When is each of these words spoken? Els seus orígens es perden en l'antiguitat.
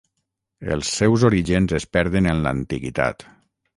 Els 0.75 0.93
seus 1.01 1.25
orígens 1.29 1.75
es 1.81 1.85
perden 1.99 2.31
en 2.33 2.43
l'antiguitat. 2.47 3.29